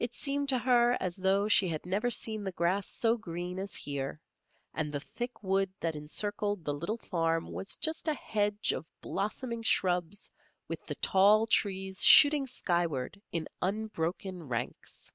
It 0.00 0.12
seemed 0.12 0.48
to 0.48 0.58
her 0.58 0.96
as 1.00 1.14
though 1.14 1.46
she 1.46 1.68
had 1.68 1.86
never 1.86 2.10
seen 2.10 2.42
the 2.42 2.50
grass 2.50 2.88
so 2.88 3.16
green 3.16 3.60
as 3.60 3.76
here, 3.76 4.20
and 4.74 4.92
the 4.92 4.98
thick 4.98 5.44
wood 5.44 5.72
that 5.78 5.94
encircled 5.94 6.64
the 6.64 6.74
little 6.74 6.98
farm 6.98 7.52
was 7.52 7.76
just 7.76 8.08
a 8.08 8.14
hedge 8.14 8.72
of 8.72 8.84
blossoming 9.00 9.62
shrubs 9.62 10.28
with 10.66 10.84
the 10.86 10.96
tall 10.96 11.46
trees 11.46 12.02
shooting 12.02 12.48
skyward 12.48 13.22
in 13.30 13.46
unbroken 13.62 14.42
ranks. 14.48 15.12